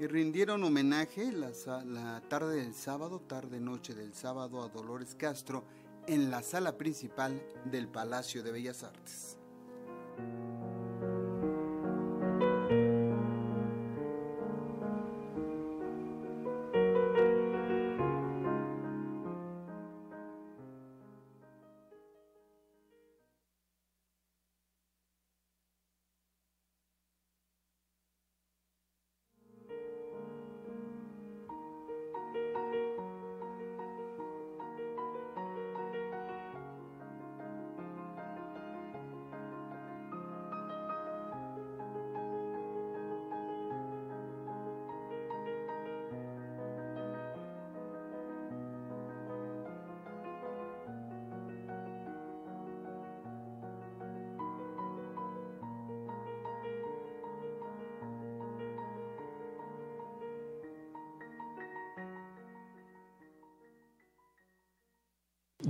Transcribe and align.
y 0.00 0.06
rindieron 0.06 0.64
homenaje 0.64 1.30
la, 1.30 1.50
la 1.84 2.22
tarde 2.22 2.56
del 2.56 2.74
sábado, 2.74 3.20
tarde-noche 3.20 3.94
del 3.94 4.14
sábado 4.14 4.62
a 4.62 4.68
Dolores 4.68 5.14
Castro 5.14 5.62
en 6.06 6.30
la 6.30 6.42
sala 6.42 6.78
principal 6.78 7.38
del 7.66 7.86
Palacio 7.86 8.42
de 8.42 8.50
Bellas 8.50 8.82
Artes. 8.82 9.39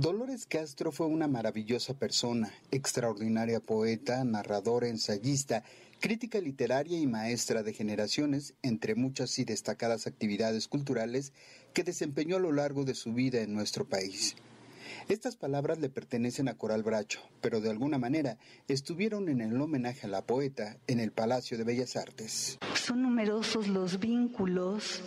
Dolores 0.01 0.47
Castro 0.47 0.91
fue 0.91 1.05
una 1.05 1.27
maravillosa 1.27 1.93
persona, 1.93 2.51
extraordinaria 2.71 3.59
poeta, 3.59 4.23
narradora, 4.23 4.87
ensayista, 4.87 5.63
crítica 5.99 6.39
literaria 6.39 6.99
y 6.99 7.05
maestra 7.05 7.61
de 7.61 7.71
generaciones, 7.71 8.55
entre 8.63 8.95
muchas 8.95 9.37
y 9.37 9.45
destacadas 9.45 10.07
actividades 10.07 10.67
culturales 10.67 11.33
que 11.75 11.83
desempeñó 11.83 12.37
a 12.37 12.39
lo 12.39 12.51
largo 12.51 12.83
de 12.83 12.95
su 12.95 13.13
vida 13.13 13.41
en 13.41 13.53
nuestro 13.53 13.87
país. 13.87 14.35
Estas 15.11 15.35
palabras 15.35 15.77
le 15.79 15.89
pertenecen 15.89 16.47
a 16.47 16.53
Coral 16.57 16.83
Bracho, 16.83 17.19
pero 17.41 17.59
de 17.59 17.69
alguna 17.69 17.97
manera 17.97 18.37
estuvieron 18.69 19.27
en 19.27 19.41
el 19.41 19.59
homenaje 19.59 20.07
a 20.07 20.09
la 20.09 20.25
poeta 20.25 20.77
en 20.87 21.01
el 21.01 21.11
Palacio 21.11 21.57
de 21.57 21.65
Bellas 21.65 21.97
Artes. 21.97 22.57
Son 22.75 23.01
numerosos 23.01 23.67
los 23.67 23.99
vínculos 23.99 25.01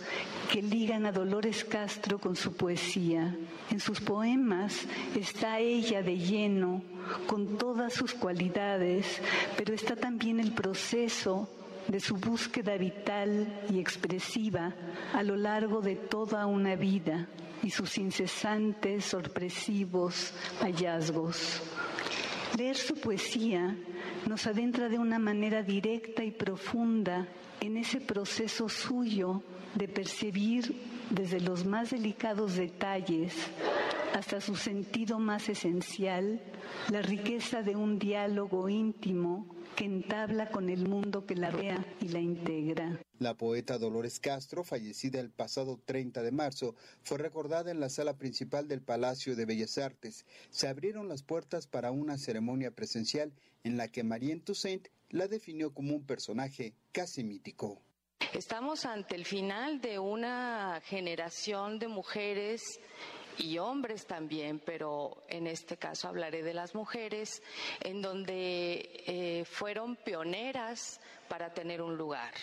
que 0.53 0.61
ligan 0.61 1.07
a 1.07 1.11
Dolores 1.11 1.65
Castro 1.65 2.19
con 2.19 2.35
su 2.35 2.53
poesía. 2.53 3.35
En 3.71 3.79
sus 3.79 3.99
poemas 3.99 4.75
está 5.15 5.57
ella 5.57 6.03
de 6.03 6.19
lleno, 6.19 6.83
con 7.25 7.57
todas 7.57 7.91
sus 7.91 8.13
cualidades, 8.13 9.07
pero 9.57 9.73
está 9.73 9.95
también 9.95 10.39
el 10.39 10.51
proceso 10.51 11.49
de 11.87 11.99
su 11.99 12.15
búsqueda 12.15 12.77
vital 12.77 13.65
y 13.69 13.79
expresiva 13.79 14.73
a 15.13 15.23
lo 15.23 15.35
largo 15.35 15.81
de 15.81 15.95
toda 15.95 16.45
una 16.45 16.75
vida 16.75 17.27
y 17.63 17.69
sus 17.69 17.97
incesantes, 17.97 19.05
sorpresivos 19.05 20.33
hallazgos. 20.61 21.61
Leer 22.57 22.75
su 22.75 22.95
poesía 22.95 23.75
nos 24.27 24.47
adentra 24.47 24.89
de 24.89 24.97
una 24.97 25.19
manera 25.19 25.61
directa 25.61 26.23
y 26.23 26.31
profunda 26.31 27.27
en 27.59 27.77
ese 27.77 28.01
proceso 28.01 28.69
suyo 28.69 29.43
de 29.75 29.87
percibir 29.87 30.75
desde 31.09 31.39
los 31.39 31.65
más 31.65 31.91
delicados 31.91 32.55
detalles 32.55 33.33
hasta 34.15 34.39
su 34.39 34.55
sentido 34.55 35.19
más 35.19 35.49
esencial, 35.49 36.41
la 36.89 37.01
riqueza 37.01 37.63
de 37.63 37.75
un 37.75 37.99
diálogo 37.99 38.69
íntimo 38.69 39.45
que 39.75 39.83
entabla 39.83 40.51
con 40.51 40.69
el 40.69 40.87
mundo 40.87 41.25
que 41.25 41.35
la 41.35 41.51
vea 41.51 41.85
y 41.99 42.07
la 42.07 42.19
integra. 42.19 42.97
La 43.19 43.33
poeta 43.33 43.77
Dolores 43.77 44.21
Castro, 44.21 44.63
fallecida 44.63 45.19
el 45.19 45.31
pasado 45.31 45.81
30 45.83 46.23
de 46.23 46.31
marzo, 46.31 46.75
fue 47.03 47.17
recordada 47.17 47.71
en 47.71 47.81
la 47.81 47.89
sala 47.89 48.17
principal 48.17 48.69
del 48.69 48.81
Palacio 48.81 49.35
de 49.35 49.45
Bellas 49.45 49.77
Artes. 49.77 50.25
Se 50.49 50.69
abrieron 50.69 51.09
las 51.09 51.21
puertas 51.21 51.67
para 51.67 51.91
una 51.91 52.17
ceremonia 52.17 52.71
presencial 52.71 53.33
en 53.65 53.75
la 53.75 53.89
que 53.89 54.05
Marien 54.05 54.39
Toussaint 54.39 54.87
la 55.09 55.27
definió 55.27 55.73
como 55.73 55.93
un 55.93 56.05
personaje 56.05 56.73
casi 56.93 57.25
mítico. 57.25 57.81
Estamos 58.33 58.85
ante 58.85 59.15
el 59.15 59.25
final 59.25 59.81
de 59.81 59.99
una 59.99 60.81
generación 60.85 61.79
de 61.79 61.89
mujeres 61.89 62.79
y 63.37 63.57
hombres 63.57 64.05
también, 64.05 64.59
pero 64.59 65.23
en 65.27 65.47
este 65.47 65.77
caso 65.77 66.07
hablaré 66.07 66.43
de 66.43 66.53
las 66.53 66.75
mujeres, 66.75 67.41
en 67.81 68.01
donde 68.01 69.03
eh, 69.05 69.45
fueron 69.45 69.95
pioneras 69.95 70.99
para 71.27 71.53
tener 71.53 71.81
un 71.81 71.97
lugar, 71.97 72.33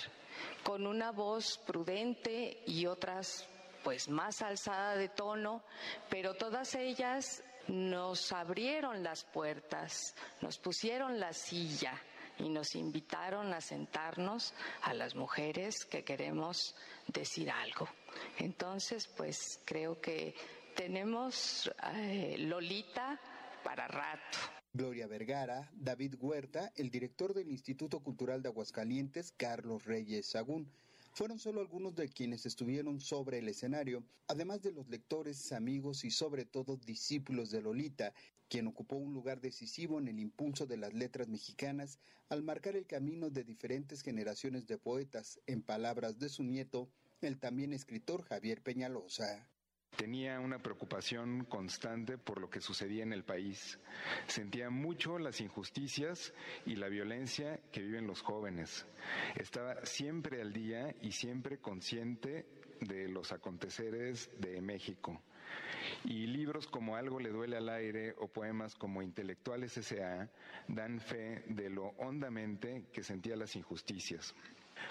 con 0.63 0.87
una 0.87 1.13
voz 1.13 1.59
prudente 1.59 2.63
y 2.67 2.87
otras 2.87 3.49
pues 3.83 4.09
más 4.09 4.43
alzada 4.43 4.97
de 4.97 5.09
tono, 5.09 5.63
pero 6.09 6.35
todas 6.35 6.75
ellas 6.75 7.43
nos 7.69 8.33
abrieron 8.33 9.03
las 9.03 9.25
puertas, 9.25 10.15
nos 10.41 10.59
pusieron 10.59 11.19
la 11.19 11.33
silla 11.33 12.01
y 12.39 12.49
nos 12.49 12.75
invitaron 12.75 13.53
a 13.53 13.61
sentarnos 13.61 14.55
a 14.83 14.95
las 14.95 15.15
mujeres 15.15 15.85
que 15.85 16.05
queremos 16.05 16.75
decir 17.07 17.51
algo. 17.51 17.89
Entonces, 18.39 19.09
pues 19.09 19.61
creo 19.65 20.01
que 20.01 20.35
tenemos 20.75 21.71
eh, 21.95 22.37
Lolita 22.39 23.21
para 23.63 23.89
rato. 23.89 24.39
Gloria 24.73 25.07
Vergara, 25.07 25.71
David 25.75 26.15
Huerta, 26.19 26.73
el 26.77 26.91
director 26.91 27.35
del 27.35 27.51
Instituto 27.51 28.01
Cultural 28.01 28.43
de 28.43 28.49
Aguascalientes, 28.49 29.33
Carlos 29.37 29.85
Reyes 29.85 30.27
Sagún, 30.27 30.69
fueron 31.13 31.39
solo 31.39 31.61
algunos 31.61 31.95
de 31.95 32.09
quienes 32.09 32.47
estuvieron 32.47 33.01
sobre 33.01 33.39
el 33.39 33.49
escenario, 33.49 34.03
además 34.29 34.63
de 34.63 34.73
los 34.73 34.89
lectores, 34.89 35.53
amigos 35.53 36.05
y 36.05 36.11
sobre 36.11 36.47
todo 36.47 36.79
discípulos 36.79 37.51
de 37.51 37.61
Lolita, 37.61 38.15
quien 38.49 38.67
ocupó 38.67 38.97
un 38.97 39.13
lugar 39.13 39.41
decisivo 39.41 39.99
en 39.99 40.09
el 40.09 40.19
impulso 40.19 40.67
de 40.67 40.79
las 40.79 40.95
letras 40.95 41.29
mexicanas 41.29 41.99
al 42.31 42.43
marcar 42.43 42.77
el 42.77 42.87
camino 42.87 43.29
de 43.29 43.45
diferentes 43.45 44.01
generaciones 44.01 44.67
de 44.67 44.79
poetas, 44.79 45.39
en 45.47 45.63
palabras 45.63 46.19
de 46.19 46.31
su 46.31 46.43
nieto, 46.45 46.89
el 47.21 47.39
también 47.39 47.75
escritor 47.75 48.23
Javier 48.25 48.63
Peñalosa. 48.63 49.47
Tenía 49.97 50.41
una 50.41 50.59
preocupación 50.59 51.45
constante 51.45 52.17
por 52.17 52.41
lo 52.41 52.49
que 52.49 52.61
sucedía 52.61 53.03
en 53.03 53.13
el 53.13 53.25
país. 53.25 53.79
Sentía 54.27 54.71
mucho 54.71 55.19
las 55.19 55.41
injusticias 55.41 56.33
y 56.65 56.77
la 56.77 56.89
violencia 56.89 57.61
que 57.71 57.83
viven 57.83 58.07
los 58.07 58.23
jóvenes. 58.23 58.87
Estaba 59.37 59.85
siempre 59.85 60.41
al 60.41 60.53
día 60.53 60.95
y 61.03 61.13
siempre 61.13 61.59
consciente 61.59 62.47
de 62.81 63.09
los 63.09 63.33
aconteceres 63.33 64.31
de 64.39 64.61
México. 64.61 65.21
Y 66.05 66.27
libros 66.27 66.67
como 66.67 66.97
Algo 66.97 67.21
le 67.21 67.31
duele 67.31 67.57
al 67.57 67.69
aire 67.69 68.15
o 68.19 68.29
poemas 68.29 68.75
como 68.75 69.03
Intelectuales 69.03 69.77
S.A. 69.77 70.29
dan 70.69 71.01
fe 71.01 71.45
de 71.47 71.69
lo 71.69 71.89
hondamente 71.99 72.87
que 72.93 73.03
sentía 73.03 73.37
las 73.37 73.57
injusticias. 73.57 74.35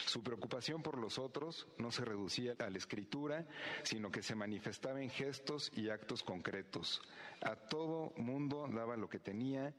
Su 0.05 0.23
preocupación 0.23 0.81
por 0.81 0.97
los 0.97 1.17
otros 1.17 1.67
no 1.77 1.91
se 1.91 2.05
reducía 2.05 2.55
a 2.59 2.69
la 2.69 2.77
escritura, 2.77 3.45
sino 3.83 4.11
que 4.11 4.23
se 4.23 4.35
manifestaba 4.35 5.01
en 5.01 5.09
gestos 5.09 5.71
y 5.75 5.89
actos 5.89 6.23
concretos. 6.23 7.01
A 7.41 7.55
todo 7.55 8.13
mundo 8.17 8.67
daba 8.71 8.97
lo 8.97 9.09
que 9.09 9.19
tenía, 9.19 9.73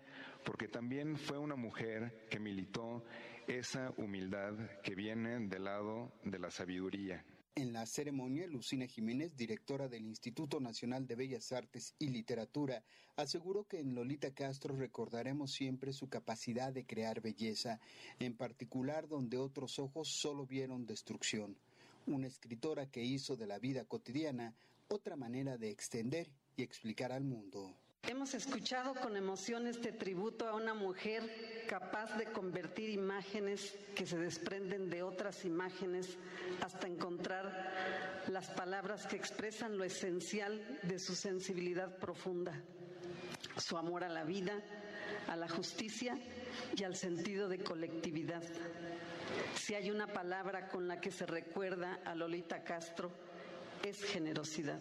porque 0.44 0.68
también 0.68 1.16
fue 1.16 1.38
una 1.38 1.56
mujer 1.56 2.26
que 2.30 2.38
militó 2.38 3.04
esa 3.46 3.92
humildad 3.96 4.54
que 4.82 4.94
viene 4.94 5.38
del 5.48 5.64
lado 5.64 6.12
de 6.24 6.38
la 6.38 6.50
sabiduría. 6.50 7.24
En 7.54 7.74
la 7.74 7.84
ceremonia, 7.84 8.46
Lucina 8.46 8.86
Jiménez, 8.86 9.36
directora 9.36 9.86
del 9.86 10.06
Instituto 10.06 10.58
Nacional 10.58 11.06
de 11.06 11.16
Bellas 11.16 11.52
Artes 11.52 11.94
y 11.98 12.08
Literatura, 12.08 12.82
aseguró 13.16 13.64
que 13.64 13.78
en 13.78 13.94
Lolita 13.94 14.32
Castro 14.32 14.74
recordaremos 14.74 15.52
siempre 15.52 15.92
su 15.92 16.08
capacidad 16.08 16.72
de 16.72 16.86
crear 16.86 17.20
belleza, 17.20 17.78
en 18.20 18.34
particular 18.34 19.06
donde 19.06 19.36
otros 19.36 19.78
ojos 19.78 20.08
solo 20.08 20.46
vieron 20.46 20.86
destrucción. 20.86 21.58
Una 22.06 22.26
escritora 22.26 22.90
que 22.90 23.04
hizo 23.04 23.36
de 23.36 23.46
la 23.46 23.58
vida 23.58 23.84
cotidiana 23.84 24.54
otra 24.88 25.16
manera 25.16 25.58
de 25.58 25.68
extender 25.68 26.30
y 26.56 26.62
explicar 26.62 27.12
al 27.12 27.24
mundo. 27.24 27.76
Hemos 28.08 28.34
escuchado 28.34 28.96
con 28.96 29.16
emoción 29.16 29.68
este 29.68 29.92
tributo 29.92 30.48
a 30.48 30.56
una 30.56 30.74
mujer 30.74 31.64
capaz 31.68 32.16
de 32.18 32.26
convertir 32.26 32.90
imágenes 32.90 33.78
que 33.94 34.06
se 34.06 34.18
desprenden 34.18 34.90
de 34.90 35.04
otras 35.04 35.44
imágenes 35.44 36.18
hasta 36.62 36.88
encontrar 36.88 38.24
las 38.26 38.50
palabras 38.50 39.06
que 39.06 39.14
expresan 39.14 39.78
lo 39.78 39.84
esencial 39.84 40.80
de 40.82 40.98
su 40.98 41.14
sensibilidad 41.14 41.96
profunda, 41.98 42.60
su 43.56 43.78
amor 43.78 44.02
a 44.02 44.08
la 44.08 44.24
vida, 44.24 44.60
a 45.28 45.36
la 45.36 45.48
justicia 45.48 46.18
y 46.76 46.82
al 46.82 46.96
sentido 46.96 47.48
de 47.48 47.62
colectividad. 47.62 48.42
Si 49.54 49.74
hay 49.74 49.92
una 49.92 50.08
palabra 50.08 50.68
con 50.68 50.88
la 50.88 51.00
que 51.00 51.12
se 51.12 51.24
recuerda 51.24 52.00
a 52.04 52.16
Lolita 52.16 52.64
Castro, 52.64 53.12
es 53.84 54.02
generosidad. 54.02 54.80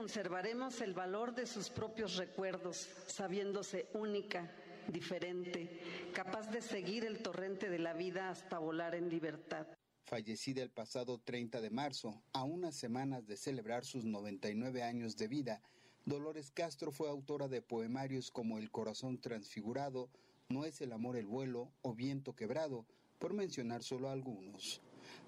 Conservaremos 0.00 0.80
el 0.80 0.94
valor 0.94 1.34
de 1.34 1.46
sus 1.46 1.68
propios 1.68 2.16
recuerdos, 2.16 2.88
sabiéndose 3.06 3.86
única, 3.92 4.50
diferente, 4.88 6.08
capaz 6.14 6.50
de 6.50 6.62
seguir 6.62 7.04
el 7.04 7.22
torrente 7.22 7.68
de 7.68 7.78
la 7.78 7.92
vida 7.92 8.30
hasta 8.30 8.58
volar 8.58 8.94
en 8.94 9.10
libertad. 9.10 9.66
Fallecida 10.06 10.62
el 10.62 10.70
pasado 10.70 11.18
30 11.18 11.60
de 11.60 11.68
marzo, 11.68 12.22
a 12.32 12.44
unas 12.44 12.76
semanas 12.76 13.26
de 13.26 13.36
celebrar 13.36 13.84
sus 13.84 14.06
99 14.06 14.82
años 14.82 15.18
de 15.18 15.28
vida, 15.28 15.60
Dolores 16.06 16.50
Castro 16.50 16.92
fue 16.92 17.10
autora 17.10 17.48
de 17.48 17.60
poemarios 17.60 18.30
como 18.30 18.56
El 18.56 18.70
corazón 18.70 19.20
transfigurado, 19.20 20.08
No 20.48 20.64
es 20.64 20.80
el 20.80 20.94
amor 20.94 21.18
el 21.18 21.26
vuelo 21.26 21.72
o 21.82 21.94
Viento 21.94 22.34
quebrado, 22.34 22.86
por 23.18 23.34
mencionar 23.34 23.82
solo 23.82 24.08
algunos. 24.08 24.80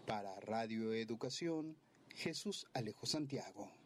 Para 0.07 0.41
Radio 0.41 0.95
Educación, 0.95 1.77
Jesús 2.15 2.67
Alejo 2.73 3.05
Santiago. 3.05 3.82